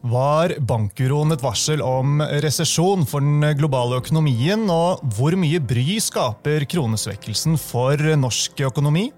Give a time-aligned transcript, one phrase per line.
[0.00, 6.64] Var bankuroen et varsel om resesjon for den globale økonomien, og hvor mye bry skaper
[6.64, 9.10] kronesvekkelsen for norsk økonomi?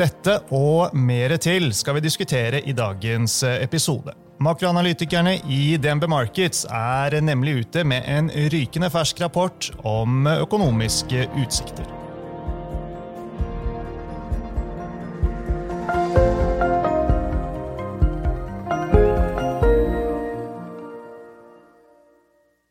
[0.00, 4.16] Dette og mer til skal vi diskutere i dagens episode.
[4.40, 11.99] Makroanalytikerne i DNB Markets er nemlig ute med en rykende fersk rapport om økonomiske utsikter.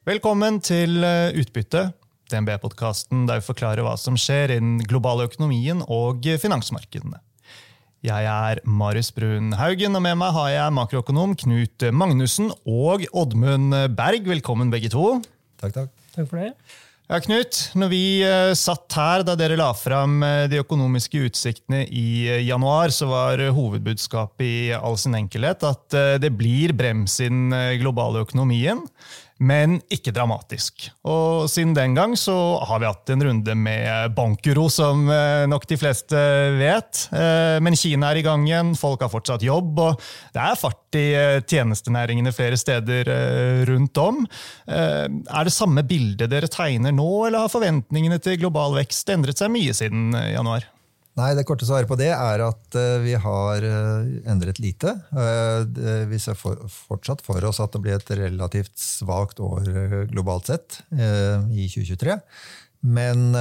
[0.09, 1.91] Velkommen til eh, Utbytte,
[2.31, 7.19] DNB-podkasten der vi forklarer hva som skjer i den globale økonomien og finansmarkedene.
[8.01, 13.75] Jeg er Marius Brun Haugen, og med meg har jeg makroøkonom Knut Magnussen og Oddmund
[13.99, 14.25] Berg.
[14.31, 15.19] Velkommen, begge to.
[15.61, 15.93] Takk, takk.
[16.15, 16.55] Takk for det.
[17.09, 21.85] Ja, Knut, når vi uh, satt her da dere la fram uh, de økonomiske utsiktene
[21.85, 27.53] i januar, så var hovedbudskapet i all sin enkelhet at det blir brems i den
[27.81, 28.87] globale økonomien
[29.39, 30.89] men ikke dramatisk.
[31.07, 32.33] Og siden den gang så
[32.67, 36.23] har vi hatt en runde med bankuro, som eh, nok de fleste
[36.59, 37.05] vet.
[37.15, 40.99] Eh, men Kina er i gang igjen, folk har fortsatt jobb, og det er fart
[40.99, 43.07] i eh, tjenestenæringene flere steder
[43.69, 44.21] rundt om.
[44.67, 49.51] Er det samme bildet dere tegner nå, eller har forventningene til global vekst endret seg
[49.53, 50.67] mye siden januar?
[51.19, 54.93] Nei, Det korte svaret på det er at uh, vi har uh, endret lite.
[55.11, 55.67] Uh,
[56.07, 59.67] vi ser for, fortsatt for oss at det blir et relativt svakt år
[60.11, 62.15] globalt sett i 2023.
[62.95, 63.33] Men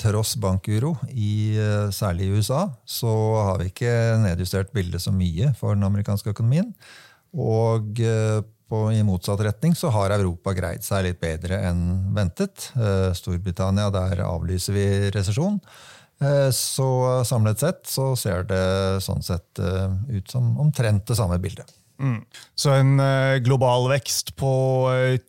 [0.00, 1.54] tross bankuro, i,
[1.92, 3.12] særlig i USA, så
[3.48, 3.92] har vi ikke
[4.22, 6.72] nedjustert bildet så mye for den amerikanske økonomien.
[7.36, 11.84] Og i motsatt retning så har Europa greid seg litt bedre enn
[12.16, 12.70] ventet.
[13.18, 15.60] Storbritannia, der avlyser vi resesjon.
[16.22, 16.88] Eh, så
[17.26, 18.64] samlet sett så ser det
[19.02, 21.74] sånn sett eh, ut som omtrent det samme bildet.
[22.02, 22.22] Mm.
[22.58, 24.52] Så en eh, global vekst på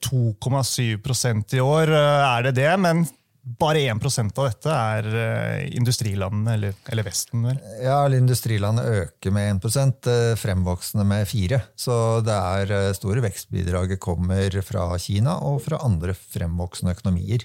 [0.06, 2.72] 2,7% i år, er det det?
[2.82, 3.06] Men
[3.44, 5.08] bare 1% av dette er
[5.76, 7.44] industrilandene, eller, eller Vesten?
[7.44, 7.58] vel?
[7.84, 10.08] Ja, industrilandet øker med 1%
[10.40, 16.96] fremvoksende med 4 Så det er store vekstbidraget kommer fra Kina og fra andre fremvoksende
[16.96, 17.44] økonomier.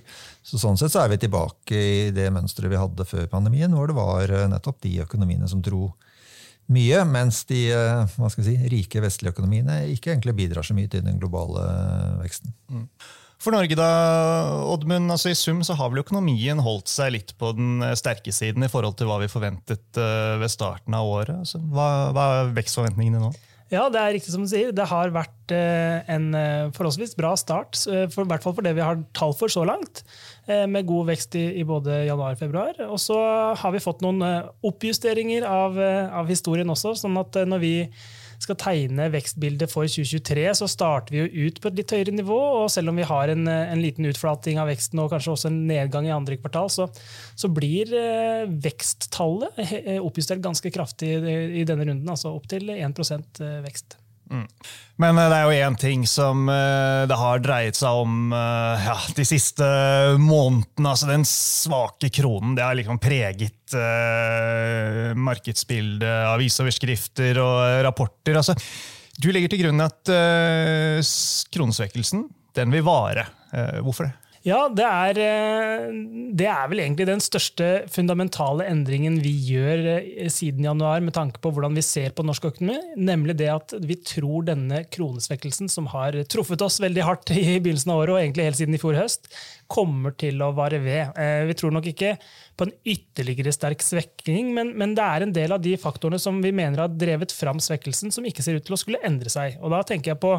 [0.49, 3.91] Så Sånn sett så er vi tilbake i det mønsteret vi hadde før pandemien, hvor
[3.91, 5.91] det var eh, nettopp de økonomiene som dro
[6.73, 10.91] mye, mens de eh, hva skal si, rike vestlige økonomiene ikke egentlig bidrar så mye
[10.93, 12.55] til den globale eh, veksten.
[12.73, 12.87] Mm.
[13.39, 13.89] For Norge, da,
[14.67, 18.67] Oddmund, altså I sum så har vel økonomien holdt seg litt på den sterke siden
[18.67, 20.01] i forhold til hva vi forventet
[20.43, 21.37] ved starten av året.
[21.45, 23.31] Altså, hva, hva er vekstforventningene nå?
[23.69, 24.71] Ja, det er riktig som du sier.
[24.73, 27.77] Det har vært eh, en eh, forholdsvis bra start.
[27.77, 30.01] For, I hvert fall for det vi har tall for så langt.
[30.49, 32.79] Eh, med god vekst i, i både januar og februar.
[32.89, 33.19] Og så
[33.61, 34.25] har vi fått noen
[34.65, 35.77] oppjusteringer av,
[36.23, 36.95] av historien også.
[36.97, 37.75] sånn at når vi
[38.39, 42.39] skal tegne vekstbildet for 2023, så starter vi jo ut på et litt høyere nivå.
[42.63, 45.61] og Selv om vi har en, en liten utflating av veksten og kanskje også en
[45.69, 46.89] nedgang i andre kvartal, så,
[47.39, 52.09] så blir eh, veksttallet eh, oppjustert ganske kraftig i, denne runden.
[52.09, 53.99] Altså opp til 1 eh, vekst.
[54.31, 54.45] Mm.
[55.01, 58.89] Men eh, det er jo én ting som uh, det har dreiet seg om uh,
[58.89, 59.67] ja, de siste
[60.21, 60.93] månedene.
[60.93, 68.41] altså Den svake kronen det har liksom preget uh, markedsbildet, avisoverskrifter og rapporter.
[68.41, 68.57] altså
[69.19, 70.13] Du legger til grunn at
[71.55, 72.29] kronesvekkelsen
[72.59, 73.27] den vil vare.
[73.83, 74.28] hvorfor det?
[74.49, 75.89] Ja, det er, eh,
[76.39, 81.43] det er, vel egentlig den største fundamentale endringen vi gjør eh, siden januar med tanke
[81.43, 82.79] på hvordan vi ser på norsk økonomi.
[82.97, 87.93] Nemlig det at vi tror denne kronesvekkelsen, som har truffet oss veldig hardt i begynnelsen
[87.93, 89.29] av året og egentlig helt siden i fjor høst,
[89.69, 91.13] kommer til å vare ved.
[91.19, 92.15] Eh, vi tror nok ikke
[92.59, 96.41] på en ytterligere sterk svekking, men, men det er en del av de faktorene som
[96.45, 99.61] vi mener har drevet fram svekkelsen, som ikke ser ut til å skulle endre seg.
[99.61, 100.39] Og da tenker jeg på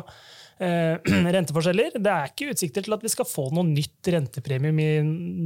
[1.35, 1.95] renteforskjeller.
[2.03, 4.89] Det er ikke utsikter til at vi skal få noe nytt rentepremium i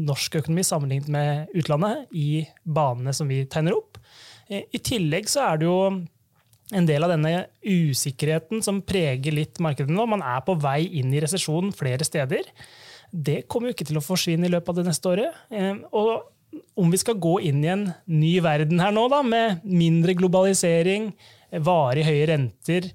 [0.09, 4.01] norsk økonomi sammenlignet med utlandet i banene som vi tegner opp.
[4.49, 5.77] Eh, I tillegg så er det jo
[6.73, 10.07] en del av denne usikkerheten som preger litt markedet nå.
[10.09, 12.49] Man er på vei inn i resesjon flere steder.
[13.13, 15.41] Det kommer jo ikke til å forsvinne i løpet av det neste året.
[15.53, 16.31] Eh, og
[16.77, 21.11] om vi skal gå inn i en ny verden her nå, da, med mindre globalisering,
[21.65, 22.89] varig høye renter,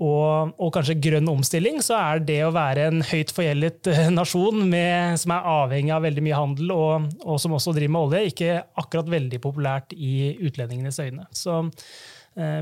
[0.00, 4.62] og, og, kanskje grønn omstilling, så er det å være en høyt forgjeldet eh, nasjon
[4.70, 8.30] med, som er avhengig av veldig mye handel, og, og, som også driver med olje,
[8.32, 11.28] ikke akkurat veldig populært i utlendingenes øyne.
[11.36, 11.60] Så,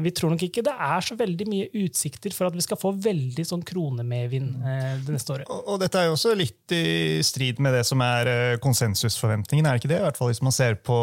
[0.02, 2.90] vi tror nok ikke det er så veldig mye utsikter for at vi skal få
[3.04, 5.50] veldig sånn kronemedvind eh, det neste året.
[5.52, 9.68] Og, og dette er jo også litt i strid med det som er eh, konsensusforventningen,
[9.68, 10.00] er det ikke det?
[10.00, 10.96] I hvert fall Hvis man ser på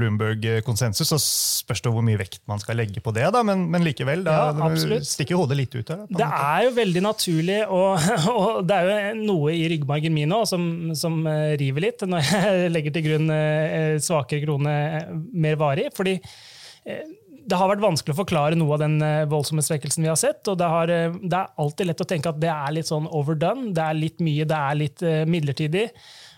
[0.00, 3.28] Bloomberg-konsensus, så spørs det hvor mye vekt man skal legge på det.
[3.36, 6.06] da, Men, men likevel, da, Ja, det stikker hodet litt ut her.
[6.08, 10.32] da, Det er jo veldig naturlig, og, og det er jo noe i ryggmargen min
[10.32, 10.66] nå som,
[10.98, 15.90] som eh, river litt når jeg legger til grunn eh, svakere krone eh, mer varig.
[15.96, 17.04] fordi eh,
[17.46, 20.42] det har vært vanskelig å forklare noe av den eh, voldsomme svekkelsen vi har sett.
[20.50, 23.06] og det, har, eh, det er alltid lett å tenke at det er litt sånn
[23.06, 23.70] overdone.
[23.76, 25.90] Det er litt mye, det er litt eh, midlertidig.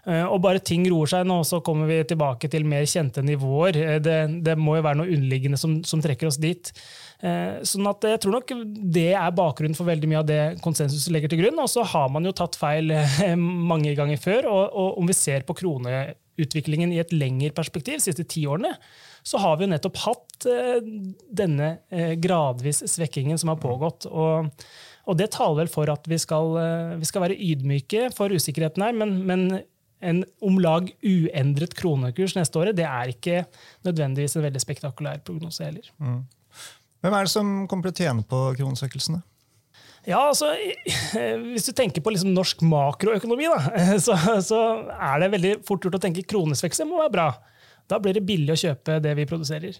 [0.08, 3.76] Og bare ting roer seg nå, så kommer vi tilbake til mer kjente nivåer.
[4.00, 4.14] Det,
[4.46, 6.70] det må jo være noe underliggende som, som trekker oss dit.
[7.20, 8.54] Sånn at jeg tror nok
[8.94, 11.60] det er bakgrunnen for veldig mye av det konsensus legger til grunn.
[11.60, 12.88] Og så har man jo tatt feil
[13.36, 14.48] mange ganger før.
[14.48, 18.72] Og, og om vi ser på kroneutviklingen i et lengre perspektiv, de siste ti årene,
[19.28, 20.78] så har vi jo nettopp hatt eh,
[21.40, 24.06] denne eh, gradvis svekkingen som har pågått.
[24.08, 24.48] Og,
[25.04, 28.86] og det taler vel for at vi skal, eh, vi skal være ydmyke for usikkerheten
[28.86, 29.44] her, men, men
[29.98, 33.42] en om lag uendret kronekurs neste året, det er ikke
[33.84, 35.90] nødvendigvis en veldig spektakulær prognose heller.
[35.98, 39.20] Hvem er det som kommer til å tjene på kronesvekkelsene?
[40.08, 40.54] Ja, altså,
[41.52, 44.64] Hvis du tenker på liksom norsk makroøkonomi, da, så, så
[44.94, 47.30] er det veldig fort gjort å tenke kronesveksel må være bra.
[47.88, 49.78] Da blir det billig å kjøpe det vi produserer.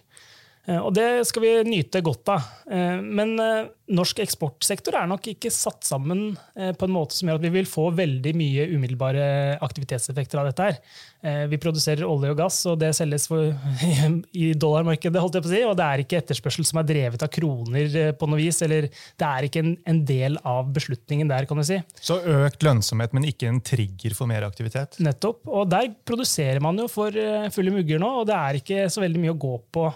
[0.67, 2.47] Eh, Og det skal vi nyte godt av.
[2.69, 7.29] Eh, Men eh, norsk eksportsektor er nok ikke satt sammen eh, på en måte som
[7.29, 9.23] gjør at vi vil få veldig mye umiddelbare
[9.65, 10.67] aktivitetseffekter av dette.
[10.67, 10.77] her.
[11.25, 13.49] Eh, Vi produserer olje og gass, og det selges for,
[14.43, 15.19] i dollarmarkedet.
[15.23, 17.97] holdt jeg på å si, Og det er ikke etterspørsel som er drevet av kroner
[18.03, 18.61] eh, på noe vis.
[18.67, 21.81] eller Det er ikke en, en del av beslutningen der, kan du si.
[21.99, 24.99] Så økt lønnsomhet, men ikke en trigger for mer aktivitet?
[25.03, 25.43] Nettopp.
[25.49, 27.09] Og der produserer man jo for
[27.53, 29.89] fulle mugger nå, og det er ikke så veldig mye å gå på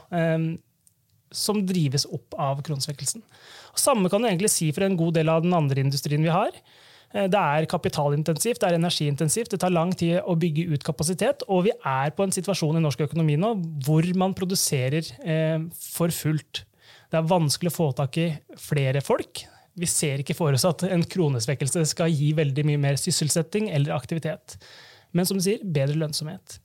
[1.36, 3.24] som drives opp av kronesvekkelsen.
[3.74, 6.34] Og Samme kan du egentlig si for en god del av den andre industrien vi
[6.34, 6.52] har.
[7.14, 11.44] Eh, Det er kapitalintensivt, det er energiintensivt, det tar lang tid å bygge ut kapasitet,
[11.48, 16.10] og vi er på en situasjon i norsk økonomi nå hvor man produserer eh, for
[16.10, 16.64] fullt.
[17.12, 19.46] Det er vanskelig å få tak i flere folk.
[19.78, 23.94] Vi ser ikke for oss at en kronesvekkelse skal gi veldig mye mer sysselsetting eller
[23.94, 24.58] aktivitet.
[25.14, 26.60] Men som du sier, bedre lønnsomhet.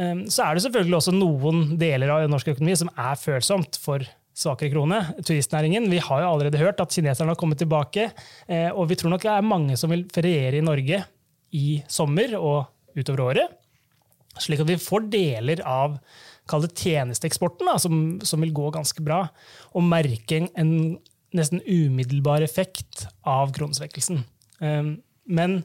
[0.00, 4.06] Um, Så er det selvfølgelig også noen deler av norsk økonomi som er følsomt for
[4.40, 5.00] svakere krone.
[5.20, 5.90] Turistnæringen.
[5.92, 8.10] Vi har jo allerede hørt at kineserne har kommet tilbake.
[8.48, 11.04] eh, Og vi tror nok det er mange som vil feriere i Norge
[11.52, 13.56] i sommer og utover året.
[14.38, 15.98] Slik at vi får deler av
[16.48, 19.28] kall det tjenesteeksporten, da, som, som vil gå ganske bra,
[19.74, 20.72] og merke en, en
[21.36, 24.24] nesten umiddelbar effekt av kronesvekkelsen.
[24.62, 25.64] Um, Men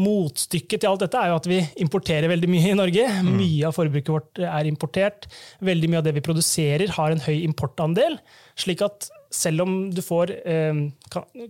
[0.00, 3.04] motstykket til alt dette er jo at vi importerer veldig mye i Norge.
[3.26, 5.28] Mye av forbruket vårt er importert.
[5.64, 8.18] Veldig mye av det vi produserer, har en høy importandel.
[8.58, 10.82] Slik at selv om du får eh,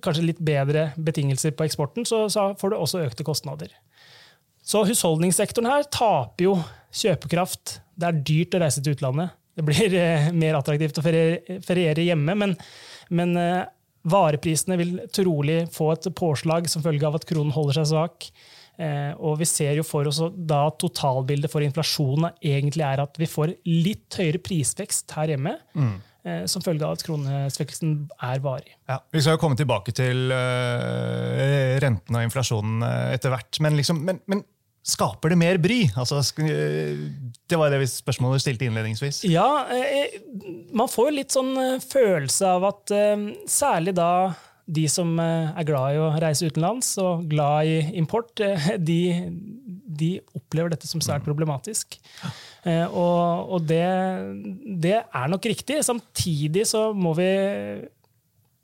[0.05, 3.73] kanskje litt bedre betingelser på eksporten, så, så får du også økte kostnader.
[4.65, 6.59] Så husholdningssektoren her taper jo
[6.95, 7.79] kjøpekraft.
[7.95, 9.35] Det er dyrt å reise til utlandet.
[9.55, 12.55] Det blir eh, mer attraktivt å feriere, feriere hjemme, men,
[13.15, 13.61] men eh,
[14.05, 18.27] vareprisene vil trolig få et påslag som følge av at kronen holder seg svak.
[18.77, 23.29] Eh, og vi ser jo for oss da totalbildet for inflasjonen egentlig er at vi
[23.31, 25.95] får litt høyere prisvekst her hjemme, Mm.
[26.49, 28.71] som følge av at kronesvekkelsen er varig.
[28.89, 32.81] Ja, Vi skal jo komme tilbake til øh, renten og inflasjonen
[33.13, 33.61] etter hvert.
[33.61, 34.41] Men, liksom, men, men
[34.85, 35.83] skaper det mer bry?
[35.97, 37.05] Altså, øh,
[37.49, 39.23] det var det spørsmålet du stilte innledningsvis.
[39.33, 40.19] Ja, eh,
[40.77, 44.11] man får jo litt sånn eh, følelse av at eh, særlig da
[44.65, 49.01] de som eh, er glad i å reise utenlands og glad i import, eh, de,
[50.01, 51.99] de opplever dette som svært problematisk.
[52.65, 53.85] Eh, Og, og det,
[54.85, 55.81] det er nok riktig.
[55.85, 57.29] Samtidig så må vi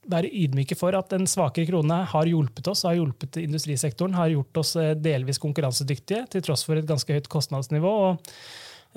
[0.09, 4.63] være ydmyke for at en svakere krone har hjulpet oss, har hjulpet industrisektoren, har gjort
[4.63, 7.93] oss eh, delvis konkurransedyktige til tross for et ganske høyt kostnadsnivå.
[8.09, 8.37] og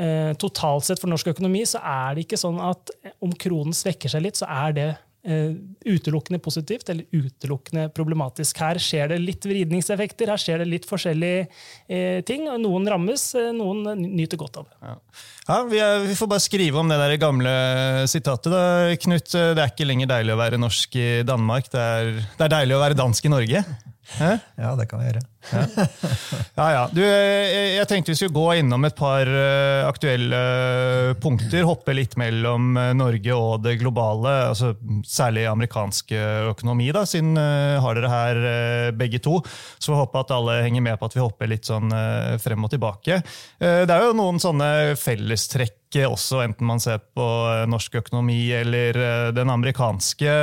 [0.01, 2.93] eh, Totalt sett for norsk økonomi så er det ikke sånn at
[3.23, 4.89] om kronen svekker seg litt, så er det
[5.23, 8.59] utelukkende positivt eller utelukkende problematisk.
[8.59, 11.45] Her skjer det litt vridningseffekter, her skjer det litt forskjellige
[11.87, 12.49] eh, ting.
[12.59, 14.75] Noen rammes, eh, noen nyter godt av det.
[14.83, 14.97] Ja.
[15.47, 17.55] Ja, vi, vi får bare skrive om det der gamle
[18.11, 18.51] sitatet.
[18.51, 19.31] da, Knut.
[19.31, 22.77] Det er ikke lenger deilig å være norsk i Danmark, det er, det er deilig
[22.77, 23.65] å være dansk i Norge.
[24.19, 25.23] Ja, det kan vi gjøre.
[26.53, 26.81] Ja, ja.
[26.93, 31.65] Du, eh, jeg tenkte vi skulle gå innom et par eh, aktuelle eh, punkter.
[31.67, 34.73] Hoppe litt mellom Norge og det globale, altså
[35.07, 36.13] særlig amerikansk
[36.53, 38.41] økonomi, da, siden har dere her
[38.97, 39.39] begge to.
[39.81, 41.93] Så vi håper at alle henger med på at vi hopper litt sånn
[42.41, 43.21] frem og tilbake.
[43.59, 44.69] Det er jo noen sånne
[44.99, 45.79] fellestrekk
[46.09, 47.25] også, enten man ser på
[47.69, 48.97] norsk økonomi eller
[49.35, 50.37] den amerikanske.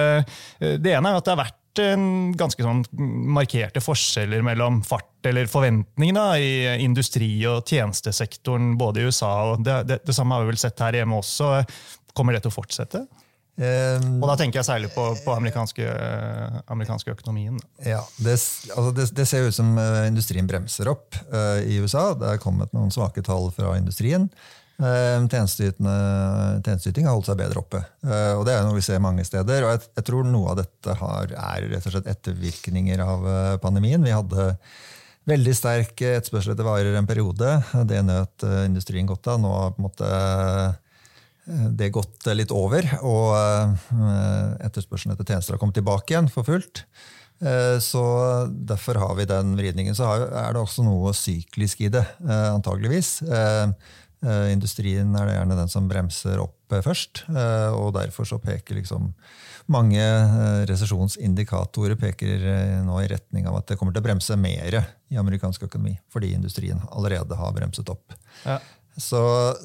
[0.59, 2.83] Det ene er at det har vært ganske sånn
[3.31, 9.83] markerte forskjeller mellom fart eller forventningene i industri- og tjenestesektoren både i USA og det,
[9.89, 11.61] det, det, samme har vi vel sett her hjemme også.
[12.17, 13.05] Kommer det til å fortsette?
[13.61, 15.85] Um, og da tenker jeg særlig på, på amerikanske,
[16.73, 17.59] amerikanske økonomien.
[17.85, 18.39] Ja, det,
[18.73, 22.15] altså det, det, ser ut som eh, industrien bremser opp uh, i USA.
[22.17, 24.31] Det er kommet noen svake tall fra industrien.
[24.81, 27.83] Eh, tjenesteyting har holdt seg bedre oppe.
[28.01, 29.67] Eh, og Det er noe vi ser mange steder.
[29.67, 34.03] og Jeg, tror noe av dette har, er rett og slett ettervirkninger av eh, pandemien.
[34.03, 34.55] Vi hadde
[35.29, 37.59] veldig sterk etterspørsel etter varer en periode.
[37.85, 39.41] Det nøt industrien godt av.
[39.43, 40.09] Nå har på en måte
[41.77, 43.35] det gått litt over, og
[44.65, 46.85] etterspørselen etter tjenester har kommet tilbake igjen for fullt.
[47.85, 48.03] Så
[48.49, 49.97] Derfor har vi den vridningen.
[49.97, 53.19] Så er det også noe syklisk i det, antageligvis.
[54.21, 57.23] Eh, industrien er det gjerne den som bremser opp eh, først.
[57.33, 59.15] Eh, og derfor så peker liksom
[59.71, 60.03] mange
[60.67, 62.43] resesjonsindikatorer peker
[62.83, 64.81] nå i retning av at det kommer til å bremse mer
[65.13, 68.17] i amerikansk økonomi, fordi industrien allerede har bremset opp.
[68.43, 68.57] Ja.
[68.97, 69.21] Så,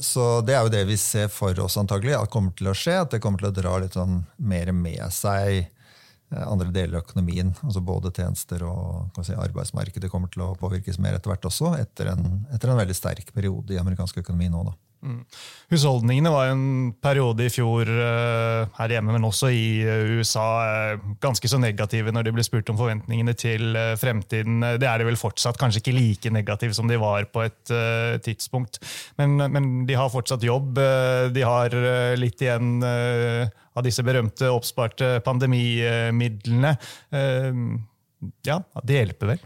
[0.06, 3.00] så, det er jo det vi ser for oss antagelig at kommer til å skje.
[3.02, 5.72] At det kommer til å dra litt sånn mer med seg
[6.34, 7.53] andre deler av økonomien.
[7.63, 12.12] altså Både tjenester og si, arbeidsmarkedet kommer til å påvirkes mer etter hvert også, etter
[12.13, 14.63] en, etter en veldig sterk periode i amerikansk økonomi nå.
[14.70, 14.75] da.
[15.06, 15.22] Mm.
[15.70, 21.06] Husholdningene var en periode i fjor uh, her hjemme, men også i uh, USA, uh,
[21.22, 24.66] ganske så negative når de ble spurt om forventningene til fremtiden.
[24.82, 27.74] Det er de vel fortsatt, kanskje ikke like negative som de var på et
[28.26, 28.80] tidspunkt.
[29.20, 30.78] Men, men, de har fortsatt jobb.
[31.34, 31.74] de har
[32.18, 36.76] litt igjen av disse berømte oppsparte pandemimidlene.
[38.48, 39.44] ja, det hjelper vel?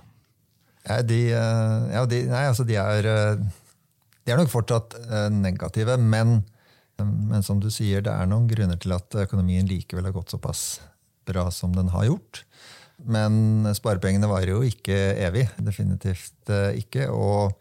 [0.88, 3.10] Ja, de, ja, de, nei, altså de er
[4.30, 6.44] de er nok fortsatt eh, negative, men,
[7.02, 10.84] men, som du sier, det er noen grunner til at økonomien likevel har gått såpass
[11.26, 12.44] bra som den har gjort.
[13.10, 15.48] Men sparepengene varer jo ikke evig.
[15.66, 17.08] Definitivt eh, ikke.
[17.10, 17.56] Og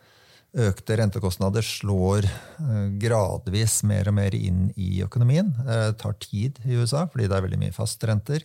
[0.69, 5.55] økte rentekostnader slår eh, gradvis mer og mer inn i økonomien.
[5.65, 8.45] Det tar tid i USA, fordi det er veldig mye fastrenter.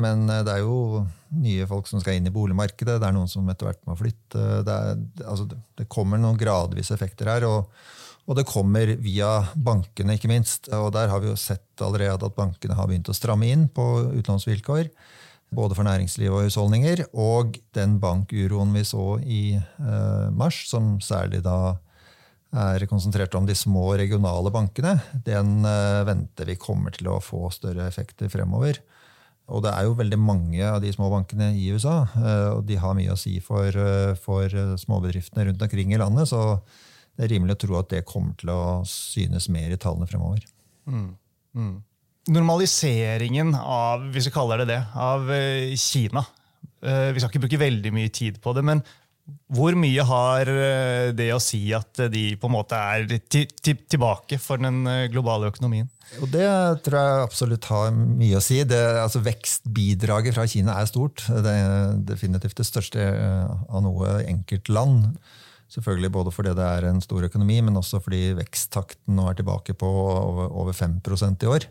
[0.00, 2.98] Men eh, det er jo nye folk som skal inn i boligmarkedet.
[3.00, 4.46] Det er noen som etter hvert må flytte.
[4.66, 7.46] Det, er, altså, det kommer noen gradvise effekter her.
[7.48, 7.70] Og,
[8.24, 10.70] og, det kommer via bankene, ikke minst.
[10.74, 13.86] Og der har vi jo sett allerede at bankene har begynt å stramme inn på
[14.20, 14.90] utlånsvilkår.
[15.54, 17.06] Både for næringsliv og husholdninger.
[17.12, 21.76] Og den bankuroen vi så i eh, mars, som særlig da
[22.54, 24.92] er konsentrert om de små regionale bankene,
[25.26, 28.78] den eh, venter vi kommer til å få større effekter fremover.
[29.52, 32.78] Og det er jo veldig mange av de små bankene i USA, eh, og de
[32.80, 36.30] har mye å si for, eh, for eh, småbedriftene rundt omkring i landet.
[36.32, 36.62] Så
[37.14, 40.46] det er rimelig å tro at det kommer til å synes mer i tallene fremover.
[40.88, 41.10] Mm.
[41.60, 41.74] Mm.
[42.32, 45.28] Normaliseringen av hvis vi kaller det det, av
[45.76, 46.24] Kina.
[46.80, 48.80] Vi skal ikke bruke veldig mye tid på det, men
[49.54, 50.48] hvor mye har
[51.16, 55.88] det å si at de på en måte er tilbake for den globale økonomien?
[56.22, 56.46] Og Det
[56.84, 58.60] tror jeg absolutt har mye å si.
[58.68, 61.24] Det, altså vekstbidraget fra Kina er stort.
[61.26, 65.16] Det er definitivt det største eh, av noe enkeltland.
[65.74, 69.74] Selvfølgelig både fordi det er en stor økonomi, men også fordi veksttakten nå er tilbake
[69.80, 71.68] på over 5% i år.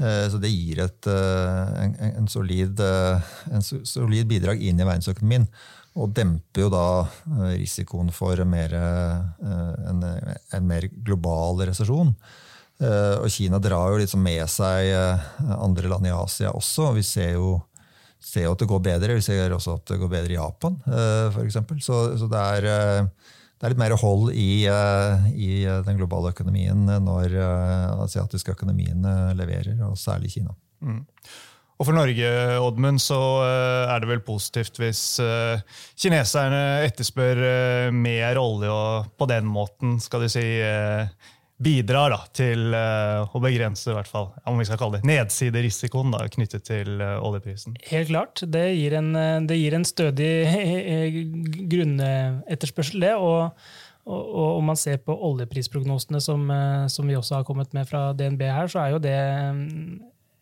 [0.00, 5.50] Eh, så det gir et eh, en, en, solid, en solid bidrag inn i verdensøkonomien.
[5.94, 6.86] Og demper jo da
[7.52, 12.10] risikoen for mer, en, en mer global resesjon.
[12.82, 16.90] Eh, og Kina drar jo liksom med seg eh, andre land i Asia også.
[16.96, 17.56] Vi ser jo,
[18.18, 19.18] ser at det går bedre.
[19.20, 21.60] Vi ser også at det går bedre i Japan, eh, f.eks.
[21.86, 22.68] Så, så det, er,
[23.06, 25.50] det, er, litt mer hold i, i
[25.86, 27.38] den globale økonomien når
[28.04, 30.56] asiatiske økonomiene leverer, og særlig Kina.
[30.84, 31.04] Mm.
[31.74, 32.28] Og For Norge
[32.62, 35.02] Oddmund, så er det vel positivt hvis
[35.98, 37.40] kineserne etterspør
[37.90, 40.44] mer olje og på den måten skal de si,
[41.64, 46.24] bidrar da, til å begrense i hvert fall, om vi skal kalle det, nedsiderisikoen da,
[46.30, 47.76] knyttet til oljeprisen?
[47.90, 48.42] Helt klart.
[48.42, 50.32] Det gir en, eh, det gir en stødig
[51.72, 53.14] grunnetterspørsel, det.
[53.14, 53.54] Og,
[54.04, 56.50] og, om man ser på oljeprisprognosene som,
[56.92, 59.20] som, vi også har kommet med fra DNB her, så er jo det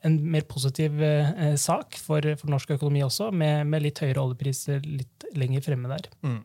[0.06, 4.82] en mer positiv eh, sak for, for, norsk økonomi også, med, med litt høyere oljepriser
[4.86, 6.08] litt lenger fremme der.
[6.26, 6.40] Mm.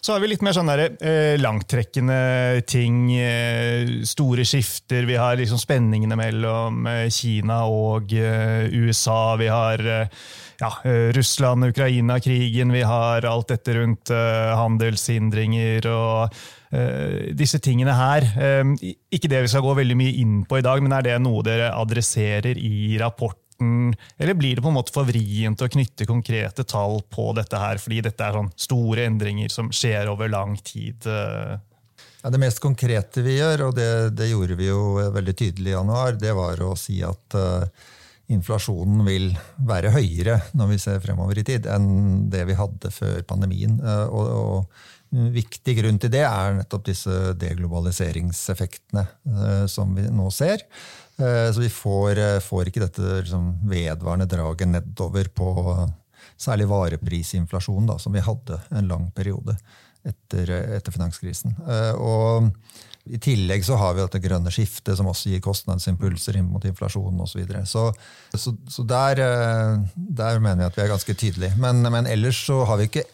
[0.00, 5.06] Så har vi litt mer sånn der, eh, langtrekkende ting, eh, store skifter.
[5.06, 9.36] Vi har liksom spenningene mellom eh, Kina og eh, USA.
[9.36, 9.82] Vi har
[10.58, 10.70] ja,
[11.14, 12.72] Russland, Ukraina-krigen.
[12.72, 16.40] Vi har alt dette rundt handelshindringer og
[17.38, 18.26] disse tingene her.
[19.14, 21.44] Ikke det vi skal gå veldig mye inn på i dag, men er det noe
[21.46, 23.47] dere adresserer i rapporten?
[23.58, 27.80] Eller blir det på en måte for vrient å knytte konkrete tall på dette her,
[27.82, 31.06] fordi dette er sånn store endringer som skjer over lang tid?
[31.06, 31.58] Uh?
[32.22, 35.76] Ja, det mest konkrete vi gjør, og det, det, gjorde vi jo veldig tydelig i
[35.76, 37.38] januar, det var å si at
[38.28, 39.30] inflasjonen vil
[39.66, 43.78] være høyere når vi ser fremover i tid, enn det vi hadde før pandemien.
[44.10, 50.28] og, og en viktig grunn til det er nettopp disse deglobaliseringseffektene eh, som vi nå
[50.34, 50.64] ser.
[51.18, 55.48] Eh, så vi får, eh, får ikke dette liksom, vedvarende draget nedover på
[56.38, 59.56] særlig vareprisinflasjonen, som vi hadde en lang periode
[60.06, 61.56] etter, etter finanskrisen.
[61.98, 62.52] Og
[63.10, 67.18] i tillegg så har vi dette grønne skiftet, som også gir kostnadsimpulser inn mot inflasjonen
[67.24, 67.32] osv.
[67.32, 67.64] Så, videre.
[67.66, 67.92] så
[68.30, 69.16] Så, så der,
[69.96, 71.58] der, mener vi at vi er ganske tydelige.
[71.58, 73.04] Men, men ellers så har vi ikke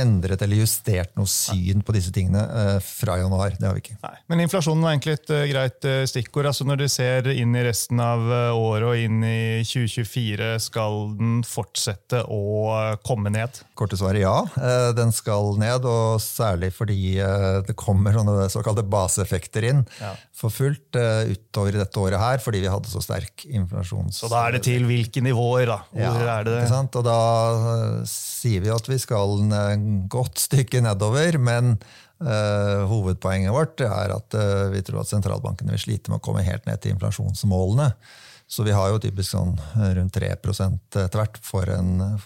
[0.00, 3.56] endret eller justert noe syn på disse tingene uh, fra januar.
[3.58, 3.98] Det har vi ikke.
[4.04, 4.14] Nei.
[4.30, 6.48] Men inflasjonen var egentlig et uh, greit uh, stikkord.
[6.50, 8.24] Altså når du ser inn i resten av
[8.54, 12.40] året og inn i 2024, skal den fortsette å
[13.06, 13.60] komme ned?
[13.78, 14.34] Korte svaret ja.
[14.96, 17.18] Den skal ned, og særlig fordi
[17.66, 20.12] det kommer sånne såkalte baseeffekter inn ja.
[20.36, 24.22] for fullt utover i dette året her, fordi vi hadde så sterk inflasjons...
[24.22, 25.78] Så da er det til hvilke nivåer, da?
[25.92, 26.82] Hvor ja, er det det?
[26.98, 27.18] Og da
[28.08, 29.38] sier vi at vi skal
[30.10, 35.84] godt stykke nedover, men uh, hovedpoenget vårt er at uh, vi tror at sentralbankene vil
[35.84, 37.90] slite med å komme helt ned til inflasjonsmålene.
[38.48, 41.68] Så vi har jo typisk sånn eh, rundt 3 etter hvert for,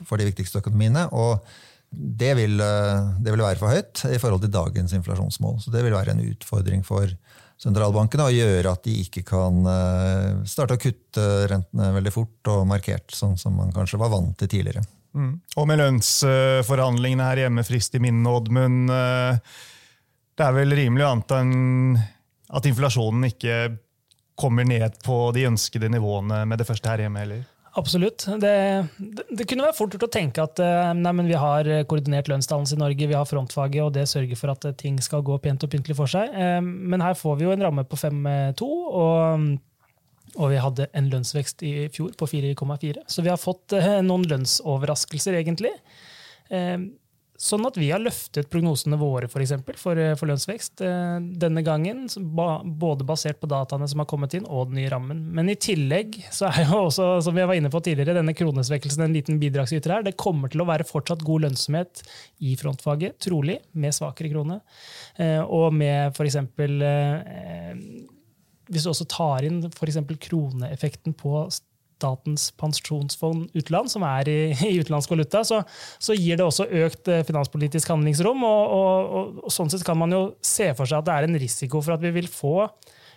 [0.06, 1.08] for, de viktigste økonomiene.
[1.10, 1.42] og
[1.90, 5.58] det vil, det vil, være for høyt i forhold til dagens inflasjonsmål.
[5.60, 7.10] Så det vil være en utfordring for
[7.60, 9.58] sentralbankene å gjøre at de ikke kan
[10.48, 14.48] starte å kutte rentene veldig fort og markert, sånn som man kanskje var vant til
[14.54, 14.86] tidligere.
[15.12, 15.32] Mm.
[15.60, 18.90] Og med lønnsforhandlingene her hjemme frist i minne, Oddmund.
[18.92, 19.56] Eh,
[20.32, 21.42] det er vel rimelig å anta
[22.52, 23.56] at inflasjonen ikke
[24.40, 27.42] kommer ned på de ønskede nivåene med det første her hjemme heller?
[27.78, 28.26] Absolutt.
[28.40, 28.54] Det,
[29.32, 32.80] det, kunne være fort gjort å tenke at eh, nei, vi har koordinert lønnsdannelse i
[32.82, 35.96] Norge, vi har frontfaget, og det sørger for at ting skal gå pent og pyntelig
[35.96, 36.32] for seg.
[36.36, 38.68] Eh, men her får vi jo en ramme på 5-2.
[39.02, 39.46] og
[40.38, 43.04] og vi hadde en lønnsvekst i fjor på 4,4.
[43.10, 45.74] Så vi har fått eh, noen lønnsoverraskelser, egentlig.
[46.52, 46.78] Eh,
[47.42, 51.64] sånn at vi har løftet prognosene våre for, eksempel, for, eh, for lønnsvekst eh, denne
[51.66, 52.04] gangen.
[52.22, 55.24] Både basert på dataene som har kommet inn, og den nye rammen.
[55.34, 59.06] Men i tillegg så er jo også, som jeg var inne på tidligere, denne kronesvekkelsen
[59.08, 60.06] en liten bidragsyter her.
[60.06, 62.04] Det kommer til å være fortsatt god lønnsomhet
[62.46, 64.60] i frontfaget, trolig, med svakere krone.
[65.52, 66.38] Og med f.eks
[68.72, 70.00] hvis du også tar inn f.eks.
[70.26, 71.44] kroneeffekten på
[72.02, 75.60] Statens pensjonsfond utland, som er i, i utenlandsk valuta, så,
[76.02, 78.42] så, gir det også økt eh, finanspolitisk handlingsrom.
[78.48, 81.28] Og, og, og, og, sånn sett kan man jo se for seg at det er
[81.28, 82.56] en risiko for at vi vil få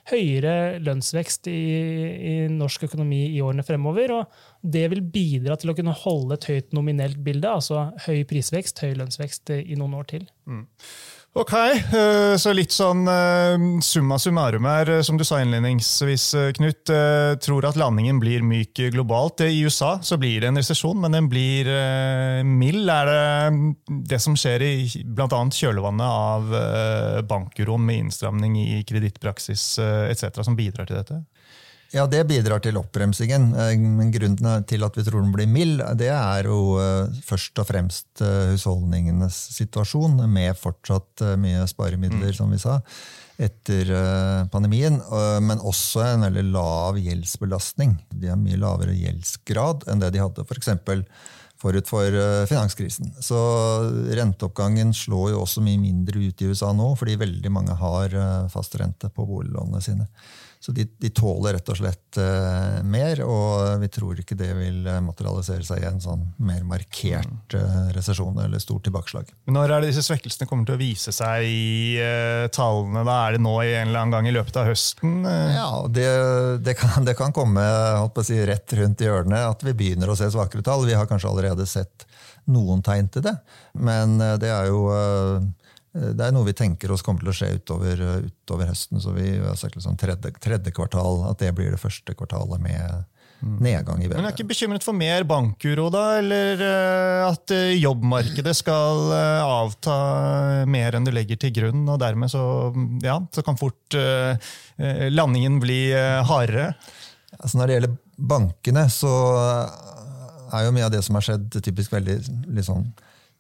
[0.06, 1.62] høyere lønnsvekst i,
[2.14, 4.14] i norsk økonomi i årene fremover.
[4.20, 8.84] Og det vil bidra til å kunne holde et høyt nominelt bilde, altså høy prisvekst,
[8.86, 10.28] høy lønnsvekst i noen år til.
[10.46, 10.68] Mm.
[11.36, 16.88] Ok, eh, så litt sånn eh, summa summarum her, eh, som du sa innledningsvis, Knut.
[17.44, 19.44] Tror at landingen blir myk globalt.
[19.44, 21.68] I USA så blir det en resesjon, men den blir
[22.48, 22.88] mild.
[22.88, 25.42] Er det det som skjer i bl.a.
[25.52, 31.20] kjølvannet av bankuroen med innstramning i kredittpraksis etc., som bidrar til dette?
[31.96, 33.54] Ja, det bidrar til oppbremsingen.
[33.56, 37.62] Eh, men grunnen til at vi tror den blir mild, det er jo eh, først
[37.62, 42.36] og fremst eh, husholdningenes situasjon, med fortsatt mye sparemidler, mm.
[42.36, 42.82] som vi sa,
[43.40, 43.90] etter
[44.52, 44.98] pandemien.
[45.44, 47.98] Men også en veldig lav gjeldsbelastning.
[48.12, 50.72] De har mye lavere gjeldsgrad enn det de hadde f.eks.
[50.86, 51.04] For
[51.60, 52.16] forut for
[52.48, 53.14] finanskrisen.
[53.24, 53.40] Så
[54.16, 58.16] renteoppgangen slår jo også mye mindre ut i USA nå, fordi veldig mange har
[58.54, 60.08] fast rente på boliglånene sine.
[60.66, 64.88] Så de, de, tåler rett og slett uh, mer, og vi tror ikke det vil
[64.90, 69.30] eh, materialisere seg i en sånn mer markert uh, resesjon eller stort tilbakeslag.
[69.46, 73.04] Men Når er det disse svekkelsene kommer til å vise seg i uh, tallene?
[73.06, 75.20] Da Er det nå i en eller annen gang i løpet av høsten?
[75.54, 76.08] Ja, det,
[76.66, 77.68] det, kan, det, kan, komme
[78.26, 80.88] si, rett rundt hjørnet at vi begynner å se svakere tall.
[80.90, 82.08] Vi har kanskje allerede sett
[82.50, 83.36] noen tegn til det,
[83.78, 84.88] men det er jo
[85.96, 89.00] det er noe vi tenker oss kommer til å skje utover, utover høsten.
[89.00, 93.06] så vi har sagt liksom tredje, tredje, kvartal, At det blir det første kvartalet med,
[93.46, 94.34] nedgang i Men er BNP.
[94.36, 96.04] ikke bekymret for mer bankuro, da?
[96.20, 99.96] Eller eh, at eh, jobbmarkedet skal eh, avta
[100.72, 102.44] mer enn du legger til grunn, og dermed så,
[103.06, 104.40] ja, så kan fort eh,
[104.80, 106.74] eh, landingen bli eh, hardere?
[107.40, 107.98] Altså når det gjelder
[108.36, 109.14] bankene, så
[110.56, 112.20] er jo mye av det som har skjedd, typisk veldig
[112.56, 112.88] litt sånn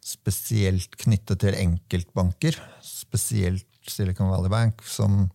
[0.06, 2.60] spesielt knyttet til enkeltbanker.
[2.86, 5.26] Spesielt Silicon Valley Bank, som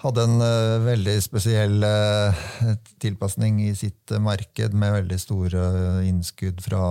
[0.00, 2.40] hadde en uh, veldig spesiell uh,
[3.02, 5.68] tilpasning i sitt uh, marked, med veldig store
[6.08, 6.84] innskudd fra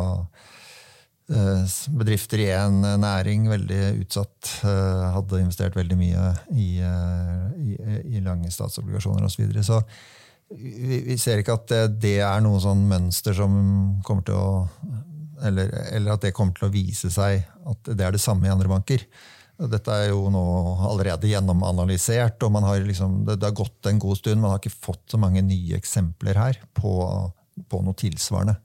[1.93, 4.47] bedrifter i en næring, veldig utsatt.
[5.13, 6.23] hadde investert veldig mye
[6.57, 7.75] i, i,
[8.17, 9.35] i lange statsobligasjoner osv.
[9.35, 9.61] Så, videre.
[9.61, 9.77] så
[10.49, 13.53] vi, vi ser ikke at det, det er noe sånn mønster som
[14.01, 14.49] kommer til å
[15.45, 18.53] eller, eller at det kommer til å vise seg at det er det samme i
[18.53, 19.05] andre banker.
[19.59, 20.41] Dette er jo nå
[20.87, 24.39] allerede gjennomanalysert, og har liksom, det, det har gått en god stund.
[24.39, 26.93] Man har ikke fått så mange nye eksempler her på,
[27.67, 28.55] på noe tilsvarende.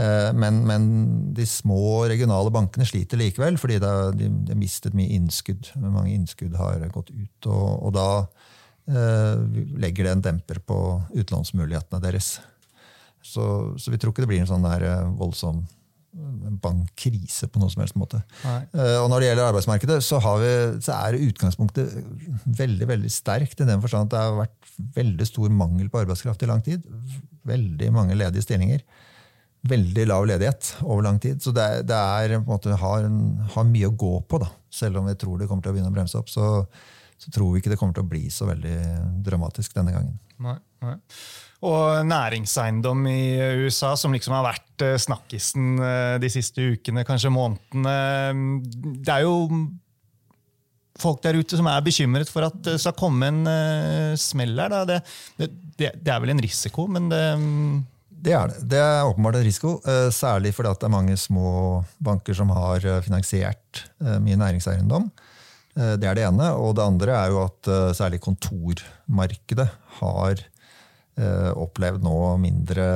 [0.00, 0.88] Eh, Men, men
[1.36, 5.74] de små regionale bankene sliter likevel, fordi de har mistet mye innskudd.
[5.76, 8.08] Mange innskudd har gått ut, og, og da
[8.88, 9.44] eh,
[9.84, 10.80] legger det en demper på
[11.20, 12.38] utlånsmulighetene deres.
[13.20, 13.44] Så,
[13.76, 15.66] så vi tror ikke det blir en sånn der eh, voldsom
[16.62, 18.20] bankkrise på noen som helst måte.
[18.44, 20.52] Uh, Og når det gjelder arbeidsmarkedet, så, har vi,
[20.84, 21.96] så er utgangspunktet
[22.46, 23.60] veldig veldig sterkt.
[23.60, 26.86] I den forstand at det har vært veldig stor mangel på arbeidskraft i lang tid.
[27.48, 28.84] Veldig mange ledige stillinger.
[29.64, 31.40] Veldig lav ledighet over lang tid.
[31.42, 33.20] Så det, det er, på en måte, har, en,
[33.54, 34.42] har mye å gå på.
[34.42, 34.50] Da.
[34.72, 36.66] Selv om vi tror det kommer til å begynne å bremse opp, så,
[37.24, 38.76] så tror vi ikke det kommer til å bli så veldig
[39.24, 40.18] dramatisk denne gangen.
[40.44, 40.96] Nei, nei.
[41.64, 43.22] Og næringseiendom i
[43.64, 47.94] USA, som liksom har vært eh, snakkisen eh, de siste ukene, kanskje månedene
[49.00, 49.48] Det er jo
[51.00, 54.76] folk der ute som er bekymret for at det skal komme en eh, smell her.
[54.90, 55.00] Det,
[55.40, 57.82] det, det, er vel en risiko, men det mm,
[58.24, 58.60] Det er det.
[58.74, 59.78] Det er åpenbart en risiko,
[60.12, 65.10] særlig fordi at det er mange små banker som har finansiert mye næringseiendom.
[65.76, 66.50] Eh, Det er det ene.
[66.60, 69.68] Og det andre er jo at eh, særlig kontormarkedet
[70.00, 70.34] har
[71.18, 72.86] eh, opplevd nå mindre,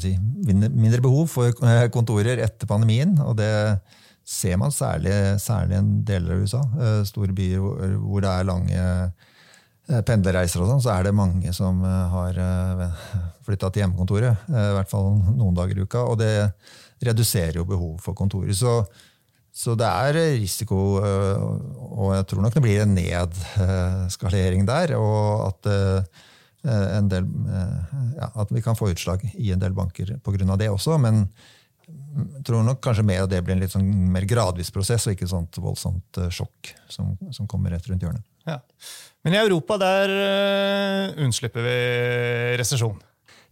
[0.00, 0.14] si,
[0.46, 1.52] mindre, behov for
[1.94, 3.14] kontorer etter pandemien.
[3.22, 3.52] Og det
[4.24, 6.62] ser man særlig, i en deler av USA.
[7.04, 7.58] Store byer
[7.98, 8.84] hvor- det er lange
[10.06, 12.38] pendlerreiser og sånn, så er det mange som har
[13.42, 14.46] flytta til hjemmekontoret.
[14.46, 16.04] I hvert fall noen dager i uka.
[16.06, 16.52] Og det
[17.02, 18.54] reduserer jo behovet for kontorer.
[18.54, 18.86] Så,
[19.52, 21.42] så det er risiko, eh,
[21.92, 24.94] og jeg tror nok det blir en nedskalering der.
[24.96, 30.16] Og at, eh, del, eh, ja, at vi kan få utslag i en del banker
[30.24, 30.56] pga.
[30.56, 30.98] det også.
[30.98, 31.28] Men
[31.92, 35.14] jeg tror nok kanskje mer av det blir en litt sånn mer gradvis prosess, og
[35.14, 38.24] ikke et sånt voldsomt eh, sjokk som, som kommer rett rundt hjørnet.
[38.46, 38.60] ja.
[39.22, 41.76] Men i Europa der eh, unnslipper vi
[42.58, 42.96] resesjon.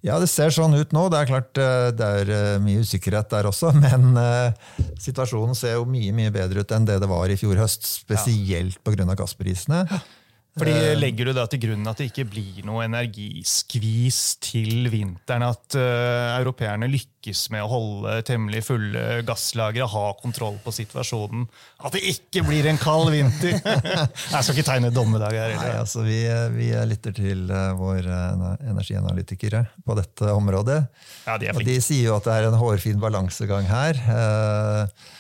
[0.07, 1.03] Ja, det ser sånn ut nå.
[1.13, 5.77] Det er klart eh, det er eh, mye usikkerhet der også, men eh, situasjonen ser
[5.77, 7.85] jo mye mye bedre ut enn det det var i fjor høst.
[8.01, 9.09] Spesielt pga.
[9.19, 9.85] gassprisene.
[10.59, 15.45] Fordi Legger du da til grunn at det ikke blir noe energiskvis til vinteren?
[15.47, 21.47] At uh, europeerne lykkes med å holde temmelig fulle gasslagre, ha kontroll på situasjonen?
[21.87, 23.61] At det ikke blir en kald vinter!
[24.33, 25.55] Jeg skal ikke tegne dommedag her.
[25.61, 26.19] Nei, altså Vi,
[26.57, 27.47] vi lytter til
[27.79, 30.83] våre eh, energianalytikere på dette området.
[31.29, 34.03] Ja, de er Og de sier jo at det er en hårfin balansegang her.
[34.03, 35.17] eh, eh,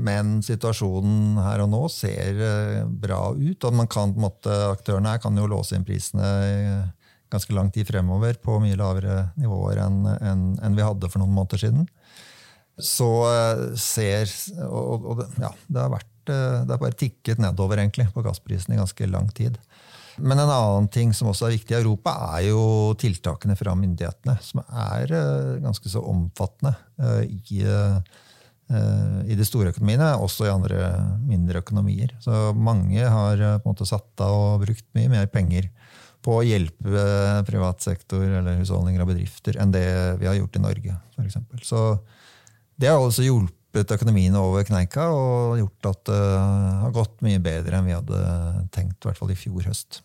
[0.00, 3.64] Men situasjonen her og nå ser eh, bra ut.
[3.66, 6.30] og kan, måte, Aktørene her kan jo låse inn prisene
[7.30, 11.34] ganske lang tid fremover på mye lavere nivåer enn en, en vi hadde for noen
[11.36, 11.86] måneder siden.
[12.80, 14.30] Så eh, ser
[14.66, 18.74] Og, og ja, det har vært eh, det har bare tikket nedover egentlig på gassprisen
[18.74, 19.60] i ganske lang tid.
[20.20, 22.62] Men en annen ting som også er viktig i Europa, er jo
[23.00, 28.00] tiltakene fra myndighetene, som er eh, ganske så omfattende eh, i, eh,
[29.26, 30.80] i de store økonomiene, også i andre
[31.26, 32.14] mindre økonomier.
[32.22, 35.70] Så mange har eh, på en måte satt av og brukt mye mer penger
[36.24, 39.86] på å hjelpe eh, privat sektor eller husholdninger og bedrifter enn det
[40.20, 41.40] vi har gjort i Norge, f.eks.
[41.66, 41.84] Så
[42.80, 46.20] det har også hjulpet økonomien over kneika og gjort at det
[46.84, 48.20] har gått mye bedre enn vi hadde
[48.74, 50.02] tenkt, i hvert fall i fjor høst.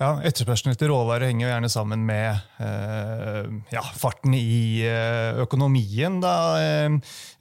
[0.00, 2.30] Ja, Etterspørselen etter råvarer henger jo gjerne sammen med
[2.64, 3.44] eh,
[3.74, 6.20] ja, farten i eh, økonomien.
[6.22, 6.34] Da.
[6.58, 6.90] Eh,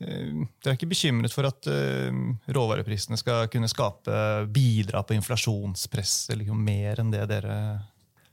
[0.03, 0.27] eh,
[0.61, 2.11] Dere er ikke bekymret for at eh,
[2.53, 4.13] råvareprisene skal kunne skape,
[4.53, 7.57] bidra på inflasjonspress, eller jo mer enn det dere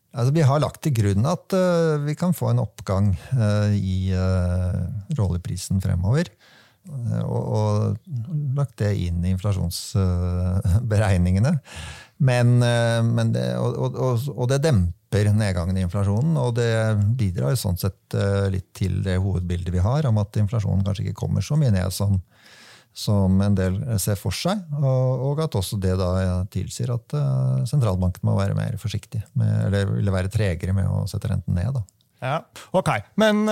[0.08, 4.10] Altså, vi har lagt til grunn at uh, vi kan få en oppgang uh, i
[4.16, 4.72] uh,
[5.18, 6.24] råoljeprisen fremover.
[6.88, 8.00] Og, og
[8.56, 11.52] lagt det inn i inflasjonsberegningene.
[12.18, 16.34] Men, eh, men det, og, og, og- og det demper nedgangen i inflasjonen.
[16.40, 16.68] Og det
[17.16, 18.16] bidrar sånn sett
[18.52, 21.88] litt til det hovedbildet vi har, om at inflasjonen kanskje ikke kommer så mye ned
[21.94, 22.18] som,
[22.92, 24.60] som en del ser for seg.
[24.82, 27.14] Og, at også det da tilsier at
[27.70, 31.72] sentralbanken må være mer forsiktig, med, eller ville være tregere med å sette renten ned.
[31.78, 31.84] da.
[32.20, 32.36] Ja,
[32.76, 32.90] ok.
[33.16, 33.46] Men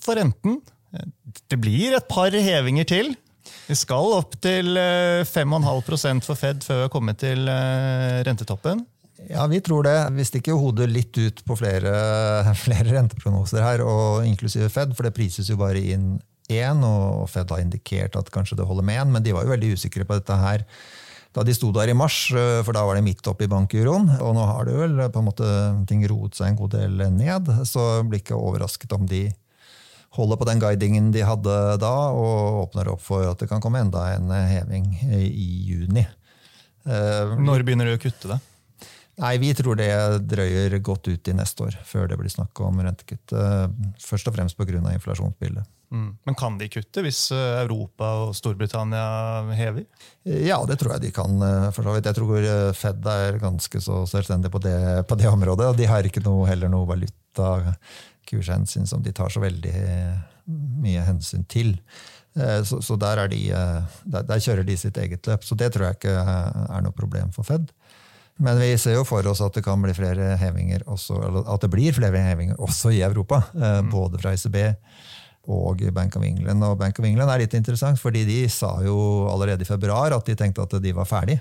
[0.00, 0.60] for renten?
[1.50, 3.16] Det blir et par hevinger til.
[3.66, 8.84] Vi skal opp til 5,5% for Fed før vi har kommet til eh, rentetoppen.
[9.30, 9.96] Ja, vi tror det.
[10.14, 11.92] Vi stikker hodet litt ut på flere,
[12.66, 16.16] flere renteprognoser her, og inklusive Fed, for det prises jo bare inn
[16.52, 19.54] én, og Fed har indikert at kanskje det holder med én, men de var jo
[19.56, 20.66] veldig usikre på dette her
[21.36, 24.08] da de sto der i mars, eh, for da var det midt oppi bankuroen.
[24.24, 25.48] Og nå har det vel på en måte
[25.88, 29.26] ting roet seg en god del ned, så blir ikke overrasket om de
[30.16, 33.82] holder på den guidingen de hadde da, og åpner opp for at det kan komme
[33.82, 36.06] enda en heving i juni.
[36.86, 38.40] Eh, Når begynner de å kutte det?
[39.16, 39.88] Nei, Vi tror det
[40.28, 43.32] drøyer godt ut i neste år, før det blir snakk om rentekutt.
[43.32, 43.66] Eh,
[44.02, 44.78] først og fremst pga.
[44.92, 45.64] inflasjonsbildet.
[45.90, 46.16] Mm.
[46.26, 49.86] Men kan de kutte hvis eh, Europa og Storbritannia hever?
[50.24, 51.38] Ja, det tror jeg de kan.
[51.72, 52.04] for så vidt.
[52.10, 55.70] Jeg tror Fed er ganske så selvstendig på det, på det området.
[55.70, 57.14] og De har ikke noe, heller noe valuta
[58.26, 59.74] kurshensyn som de tar så veldig
[60.82, 61.74] mye hensyn til.
[62.36, 65.44] Eh, så, så der, de, eh, der, der, kjører de sitt eget løp.
[65.44, 67.70] Så det tror jeg ikke er noe problem for Fed.
[68.36, 71.62] Men vi ser jo for oss at det kan bli flere hevinger også, eller at
[71.64, 73.46] det blir flere hevinger også i Europa.
[73.56, 73.92] Eh, mm.
[73.94, 74.58] Både fra ECB
[75.56, 76.64] og Bank of England.
[76.66, 78.98] Og Bank of England er litt interessant, fordi de sa jo
[79.30, 81.38] allerede i februar at de tenkte at de var ferdig.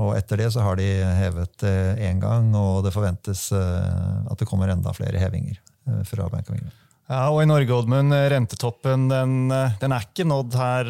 [0.00, 0.86] Og etter det så har de
[1.18, 1.64] hevet
[2.00, 5.58] én gang, og det forventes at det kommer enda flere hevinger.
[5.88, 6.78] Eh, fra Bank of England.
[7.10, 10.86] Ja, og I Norge Oddmund, eh, rentetoppen den, eh, den, er ikke nådd her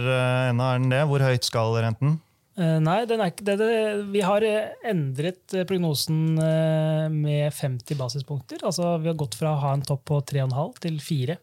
[0.50, 1.02] ennå, er den det?
[1.08, 2.20] Hvor høyt skal renten?
[2.54, 4.06] Nei, den er ikke det, det.
[4.12, 4.44] Vi har
[4.84, 8.60] endret prognosen med 50 basispunkter.
[8.60, 11.38] Altså, vi har gått fra å ha en topp på 3,5 til 4.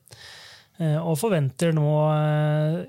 [0.80, 1.88] Og forventer nå,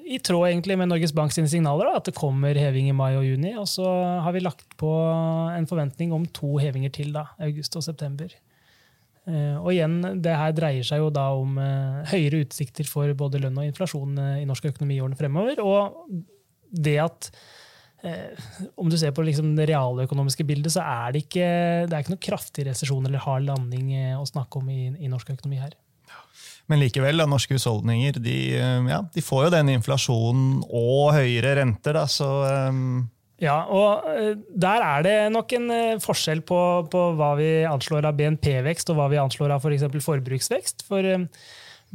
[0.07, 3.25] i tråd egentlig med Norges Bank sine signaler, at det kommer heving i mai og
[3.27, 3.51] juni.
[3.59, 3.83] Og så
[4.23, 4.93] har vi lagt på
[5.57, 8.31] en forventning om to hevinger til, da, august og september.
[9.29, 13.43] Eh, og igjen, det her dreier seg jo da om eh, høyere utsikter for både
[13.43, 15.61] lønn og inflasjon eh, i norsk økonomi i årene fremover.
[15.65, 16.23] Og
[16.71, 17.33] det at
[18.81, 21.49] om du ser på liksom det realøkonomiske bildet, så er det ikke,
[21.85, 25.35] det er ikke noe kraftig resesjon eller hard landing å snakke om i, i norsk
[25.35, 25.75] økonomi her.
[26.71, 31.99] Men likevel, da, norske husholdninger de, ja, de, får jo den inflasjonen og høyere renter.
[31.99, 32.31] Da, så
[32.71, 33.09] um
[33.41, 36.61] ja, og eh, der er det nok en eh, forskjell på,
[36.93, 39.87] på hva vi anslår av BNP-vekst og hva vi anslår av f.eks.
[39.89, 40.85] For forbruksvekst.
[40.85, 41.25] For eh,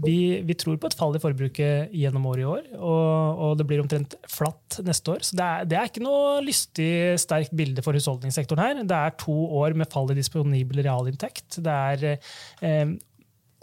[0.01, 3.67] vi, vi, tror på et fall i forbruket gjennom året i år, og, og, det
[3.69, 5.21] blir omtrent flatt neste år.
[5.23, 6.89] Så det er, det er, ikke noe lystig,
[7.21, 8.81] sterkt bilde for husholdningssektoren her.
[8.81, 11.61] Det er to år med fall i disponibel realinntekt.
[11.63, 12.95] Det er eh,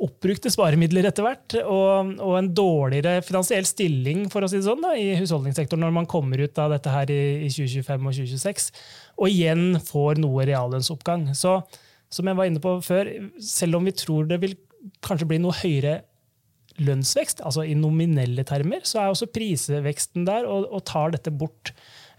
[0.03, 4.83] oppbrukte sparemidler etter hvert, og, og, en dårligere finansiell stilling for å si det sånn,
[4.83, 8.69] da, i husholdningssektoren når man kommer ut av dette her i, i 2025 og 2026,
[9.23, 11.29] og igjen får noe reallønnsoppgang.
[11.39, 11.61] Så
[12.13, 13.09] som jeg var inne på før,
[13.41, 14.57] selv om vi tror det vil
[15.05, 16.01] kanskje bli noe høyere
[16.83, 21.73] lønnsvekst, altså i nominelle termer, så er også prisveksten der og, og tar dette bort.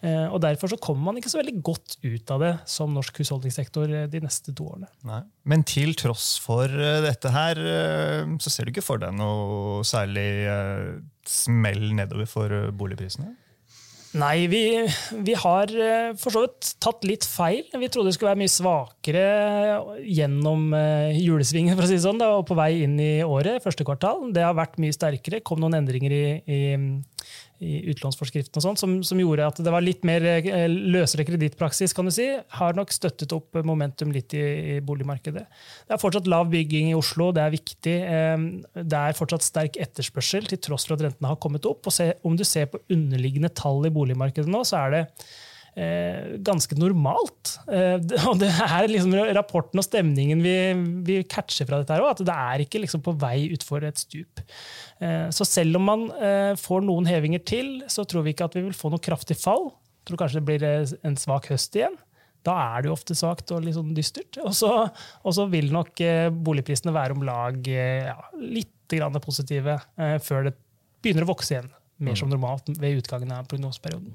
[0.04, 3.22] Eh, og Derfor så kommer man ikke så veldig godt ut av det som norsk
[3.22, 4.90] husholdningssektor eh, de neste to årene.
[5.08, 5.22] Nei.
[5.48, 7.62] Men til tross for eh, dette her,
[8.44, 10.28] så ser du ikke for deg noe særlig
[11.28, 13.32] smell nedover for boligprisene?
[14.20, 14.62] Nei, vi,
[15.26, 15.72] vi, har
[16.22, 17.64] for så vidt tatt litt feil.
[17.66, 19.24] Vi trodde det skulle være mye svakere
[20.06, 20.68] gjennom
[21.18, 24.28] julesvingen for å si det sånn, da, og på vei inn i året, første kvartal.
[24.36, 25.42] Det har vært mye sterkere.
[25.42, 26.62] kom noen endringer i, i
[27.64, 31.94] i utlånsforskriften og sånt, som, som, gjorde at det var litt mer eh, løsere kredittpraksis,
[31.96, 35.46] kan du si, har nok støttet opp momentum litt i, i, boligmarkedet.
[35.88, 37.96] Det er fortsatt lav bygging i Oslo, det er viktig.
[38.18, 38.36] Eh,
[38.82, 41.88] det er fortsatt sterk etterspørsel, til tross for at rentene har kommet opp.
[41.88, 45.04] Og se, om du ser på underliggende tall i boligmarkedet nå, så er det
[46.46, 47.56] ganske normalt.
[47.66, 47.98] Eh,
[48.30, 50.56] og det er liksom rapporten og stemningen vi,
[51.08, 54.02] vi catcher fra dette, her også, at det er ikke liksom på vei utfor et
[54.02, 54.44] stup.
[55.04, 58.58] Eh, så selv om man eh, får noen hevinger til, så tror vi ikke at
[58.58, 59.72] vi vil få noe kraftig fall.
[60.08, 61.98] Tror kanskje det blir eh, en svak høst igjen.
[62.44, 64.38] Da er det jo ofte svakt og litt sånn dystert.
[64.44, 64.72] Og så,
[65.24, 66.02] og så vil nok
[66.44, 68.70] boligprisene være om lag ja, litt
[69.24, 69.78] positive
[70.22, 70.52] før det
[71.02, 71.72] begynner å vokse igjen.
[72.04, 74.12] Mer som normalt ved utgangen av prognoseperioden.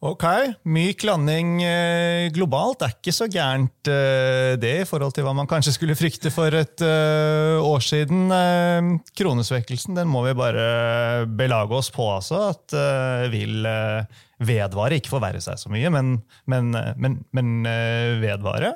[0.00, 0.22] Ok,
[0.64, 5.48] Myk landing eh, globalt er ikke så gærent eh, det, i forhold til hva man
[5.48, 8.32] kanskje skulle frykte for et eh, år siden.
[9.12, 12.46] Kronesvekkelsen den må vi bare belage oss på, altså.
[12.54, 12.72] At
[13.28, 13.68] vil
[14.40, 14.96] vedvare.
[14.96, 16.14] Ikke forverre seg så mye, men,
[16.48, 17.52] men, men, men
[18.24, 18.72] vedvare.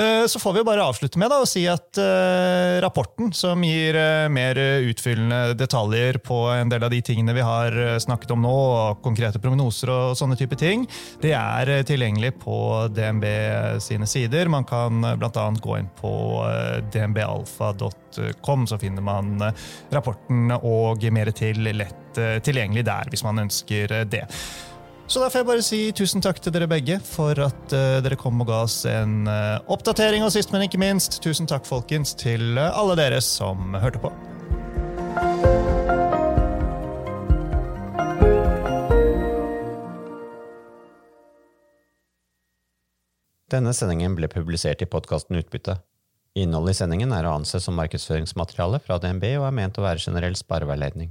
[0.00, 3.96] Eh, så får vi bare avslutte med da, å si at uh, rapporten, som gir
[3.98, 4.56] uh, mer
[4.88, 9.42] utfyllende detaljer på en del av de tingene vi har snakket om nå, og konkrete
[9.42, 10.86] prognoser og sånne type ting,
[11.20, 12.56] det er tilgjengelig på
[12.96, 13.26] DNB
[13.84, 14.48] sine sider.
[14.52, 15.46] Man kan bl.a.
[15.60, 16.14] gå inn på
[16.94, 19.36] dnbalfa.com, så finner man
[19.92, 24.24] rapporten og mer til lett tilgjengelig der, hvis man ønsker det.
[25.10, 28.14] Så da får jeg bare si tusen takk til dere begge for at uh, dere
[28.14, 30.22] kom og ga oss en uh, oppdatering.
[30.22, 34.12] Og sist, men ikke minst, tusen takk folkens til uh, alle dere som hørte på.
[43.50, 45.80] Denne sendingen ble publisert i podkasten Utbytte.
[46.38, 50.06] Innholdet i sendingen er å anse som markedsføringsmateriale fra DNB og er ment å være
[50.06, 51.10] generell spareveiledning.